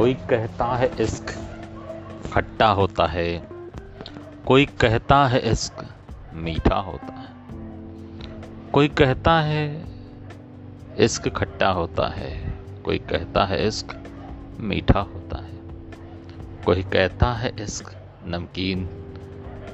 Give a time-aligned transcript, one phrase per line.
[0.00, 1.26] कोई कहता है इश्क,
[2.32, 3.48] खट्टा होता है।
[4.46, 5.86] कोई कहता है इश्क,
[6.34, 7.28] मीठा होता है।
[8.72, 9.86] कोई कहता है
[10.98, 14.04] इश्क, खट्टा होता है। कोई कहता है इश्क,
[14.60, 15.58] मीठा होता है।
[16.66, 18.86] कोई कहता है इश्क, नमकीन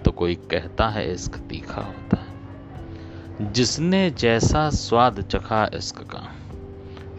[0.04, 6.35] तो कोई कहता है इश्क, तीखा होता है। जिसने जैसा स्वाद चखा इश्क का,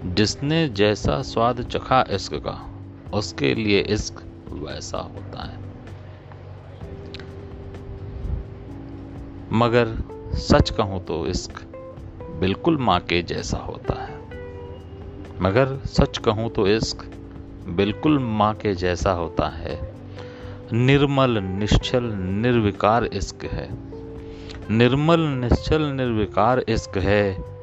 [0.05, 2.73] जिसने जैसा स्वाद चखा इश्क का
[3.13, 4.13] उसके लिए इश्क
[4.49, 5.67] वैसा होता है।
[9.53, 11.61] मगर सच कहूँ तो इश्क
[12.39, 14.17] बिल्कुल माँ के जैसा होता है।
[15.41, 16.97] मगर सच कहूँ तो इश्क
[17.67, 19.97] बिल्कुल माँ के जैसा होता है।
[20.73, 23.69] निर्मल, निश्चल, निर्विकार इश्क है।
[24.71, 27.57] निर्मल, निश्चल, निर्विकार इश्क है।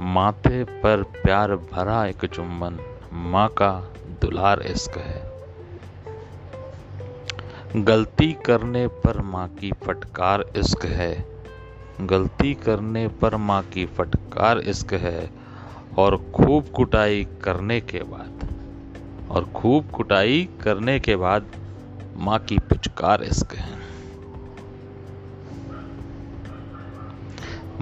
[0.00, 2.78] माथे पर प्यार भरा एक चुम्बन
[3.12, 5.30] माँ का दुलार इश्क है।
[7.76, 11.12] गलती करने पर माँ की फटकार इश्क है।
[12.00, 15.30] गलती करने पर माँ की फटकार इश्क है
[15.98, 18.48] और खूब कुटाई करने के बाद,
[19.30, 21.46] और खूब कुटाई करने के बाद
[22.16, 23.78] माँ की पुचकार इश्क है।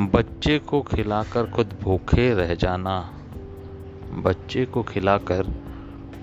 [0.07, 2.99] बच्चे को खिलाकर खुद भूखे रह जाना,
[4.19, 5.47] बच्चे को खिलाकर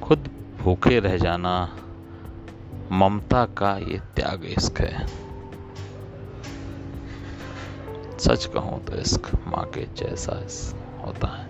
[0.05, 0.29] खुद
[0.61, 1.77] भूखे रह जाना,
[2.91, 5.07] ममता का ये त्याग इश्क है।
[8.17, 10.35] सच कहूँ तो इश्क माँ के जैसा
[11.05, 11.47] होता है।